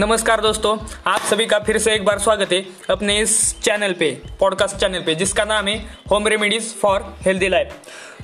[0.00, 3.32] नमस्कार दोस्तों, आप सभी का फिर से एक बार स्वागत है अपने इस
[3.62, 4.10] चैनल पे
[4.40, 5.76] पॉडकास्ट चैनल पे, जिसका नाम है
[6.10, 7.74] home remedies for healthy life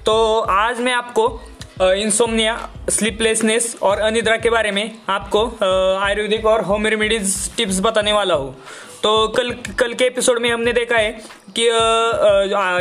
[0.07, 1.29] तो आज मैं आपको
[1.83, 2.57] इंसोमनिया
[2.91, 5.45] स्लीपलेसनेस और अनिद्रा के बारे में आपको
[6.01, 8.55] आयुर्वेदिक और होम रेमेडीज टिप्स बताने वाला हूँ।
[9.07, 11.11] तो कल कल के एपिसोड में हमने देखा है
[11.59, 11.67] कि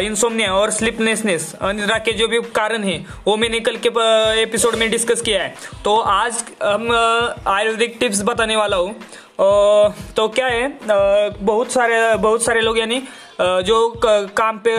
[0.05, 2.97] इंसोमनिया और स्लिपनेसनेस अनिद्रा के जो भी कारण है,
[3.27, 3.89] वो मैंने कल के
[4.41, 5.53] एपिसोड में डिस्कस किया है।
[5.83, 6.91] तो आज हम
[7.47, 8.95] आयुर्वेदिक टिप्स बताने वाला हूँ।
[9.39, 10.67] तो क्या है
[11.39, 13.01] बहुत सारे बहुत सारे लोग यानी
[13.39, 14.75] जो काम पे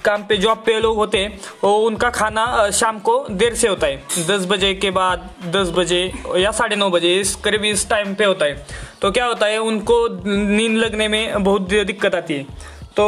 [0.00, 3.86] काम पे जॉब पे लोग होते हैं, वो उनका खाना शाम को देर से होता
[3.86, 6.00] है। दस बजे के बाद दस बजे
[6.36, 8.66] या साढ़े नौ बजे इस, करीब इस टाइम पे होता है।
[9.02, 12.46] तो क्या होता है, उनको नींद लगने में बहुत दिक्कत आती है।
[12.96, 13.06] तो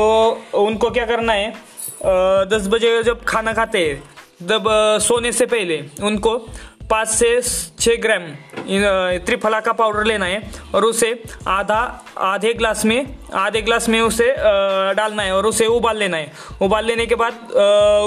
[0.54, 1.52] उनको क्या करना है
[2.48, 4.02] दस बजे जब खाना खाते हैं,
[4.42, 4.64] जब
[5.02, 6.36] सोने से पहले उनको
[6.90, 7.40] पाँच से
[7.80, 8.22] छः ग्राम
[8.66, 10.40] त्रिफला का पाउडर लेना है
[10.74, 11.12] और उसे
[11.48, 11.80] आधा
[12.18, 14.28] आधे ग्लास में आधे ग्लास में उसे
[14.96, 17.52] डालना है और उसे उबाल लेना है। उबाल लेने के बाद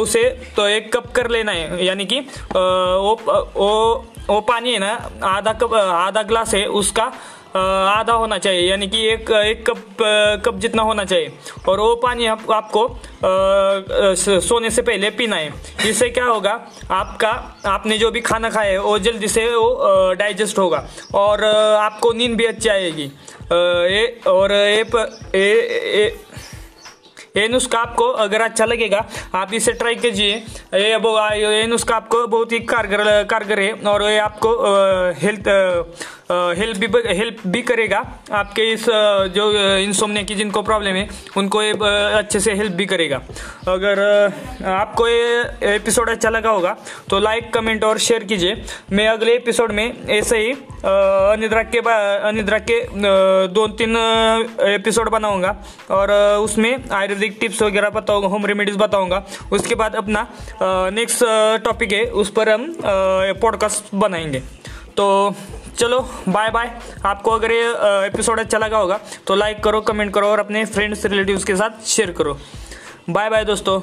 [0.01, 0.23] उसे
[0.55, 2.19] तो एक कप कर लेना है यानी कि
[2.49, 3.17] वो
[3.55, 4.93] वो वो पानी है ना
[5.27, 7.11] आधा कप आधा ग्लास है उसका
[7.57, 9.97] आधा होना चाहिए यानी कि एक एक कप
[10.45, 11.31] कप जितना होना चाहिए।
[11.69, 12.87] और वो पानी आप, आपको
[13.23, 15.53] सोने से पहले पीना है।
[15.85, 16.59] इससे क्या होगा?
[16.91, 17.29] आपका
[17.65, 22.37] आपने जो भी खाना खाया है वो जल्दी से वो डाइजेस्ट होगा। और आपको नींद
[22.37, 23.11] भी अच्छी आएगी।
[23.51, 24.83] ये और ये,
[25.35, 25.61] ये,
[25.97, 26.15] ये
[27.37, 30.35] ये नुस्खा आपको अगर अच्छा लगेगा आप इसे ट्राई कीजिए।
[30.75, 30.93] ये
[31.41, 34.53] ये नुस्खा आपको बहुत ही कारगर कारगर है। और ये आपको
[35.17, 35.49] हेल्थ
[36.29, 37.97] हेल्प भी हेल्प भी करेगा।
[38.31, 38.85] आपके इस
[39.35, 41.71] जो इंसोमने की जिनको प्रॉब्लम है, उनको ये
[42.17, 43.21] अच्छे से हेल्प भी करेगा।
[43.67, 43.99] अगर
[44.67, 45.43] आपको ये
[45.75, 46.75] एपिसोड अच्छा लगा होगा
[47.09, 48.61] तो लाइक कमेंट और शेयर कीजिए।
[48.91, 51.79] मैं अगले एपिसोड में ऐसे ही अनिद्रा के
[52.29, 52.79] अनिद्रा के
[53.49, 53.95] दो तीन
[54.67, 55.55] एपिसोड बनाऊँगा।
[55.91, 60.27] और उसमें आयुर्वेदिक टिप्स वगैरह बताऊँगा होम रेमेडीज बताऊँगा। उसके बाद अपना
[60.93, 61.23] नेक्स्ट
[61.65, 64.39] टॉपिक है, उस पर हम पॉडकास्ट बनाएँगे।
[64.97, 65.05] तो
[65.77, 65.99] चलो
[66.29, 66.71] बाय बाय
[67.05, 67.65] आपको अगर ये
[68.05, 71.85] एपिसोड अच्छा लगा होगा तो लाइक करो कमेंट करो और अपने फ्रेंड्स रिलेटिव्स के साथ
[71.85, 72.37] शेयर करो.
[73.09, 73.79] बाय बाय दोस्तों.